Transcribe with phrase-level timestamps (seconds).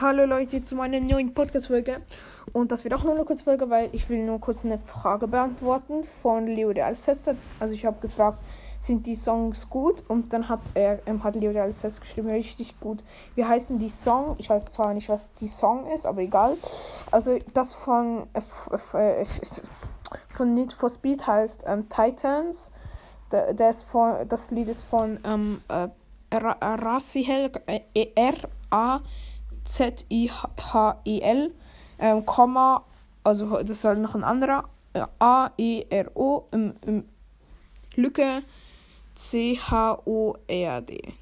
[0.00, 2.00] Hallo Leute zu meiner neuen Podcast-Folge.
[2.52, 5.28] Und das wird auch nur eine kurze Folge, weil ich will nur kurz eine Frage
[5.28, 7.36] beantworten von Leo Real Sester.
[7.60, 8.38] Also ich habe gefragt,
[8.80, 10.02] sind die Songs gut?
[10.08, 13.04] Und dann hat er, ähm, hat Leo Real Sester geschrieben, richtig gut.
[13.34, 14.34] Wie heißen die Song?
[14.38, 16.56] Ich weiß zwar nicht, was die Song ist, aber egal.
[17.10, 19.24] Also das von, äh,
[20.30, 22.72] von Need for Speed heißt ähm, Titans.
[23.30, 25.88] Der, der von, das Lied ist von ähm, äh,
[26.34, 29.00] Rasihel, äh, R-A
[29.64, 31.54] Z-I-H-E-L,
[31.98, 32.84] ähm, Komma,
[33.24, 37.04] also das ist halt noch ein anderer, äh, A-E-R-O, im, im
[37.94, 38.42] Lücke,
[39.14, 41.14] C-H-O-R-D.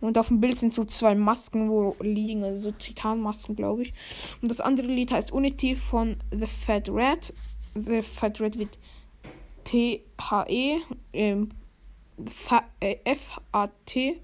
[0.00, 3.92] Und auf dem Bild sind so zwei Masken, wo liegen, also so Titanmasken, glaube ich.
[4.40, 7.34] Und das andere Lied heißt Unity von The Fat Red.
[7.74, 8.78] The Fat Red wird
[9.64, 10.78] T-H-E,
[11.12, 11.50] ähm,
[13.04, 14.20] F-A-T-R-A-T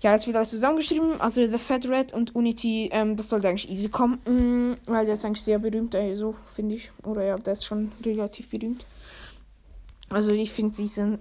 [0.00, 1.20] ja, jetzt wird alles zusammengeschrieben.
[1.20, 4.20] Also The Fat Red und Unity, ähm, das sollte eigentlich easy kommen.
[4.26, 6.90] Mm, weil der ist eigentlich sehr berühmt, also finde ich.
[7.04, 8.84] Oder ja, der ist schon relativ berühmt.
[10.10, 11.18] Also ich finde diese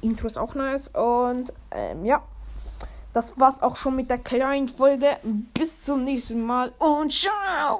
[0.00, 0.88] Intros auch nice.
[0.88, 2.22] Und ähm, ja.
[3.12, 5.06] Das war's auch schon mit der kleinen Folge.
[5.54, 7.78] Bis zum nächsten Mal und ciao!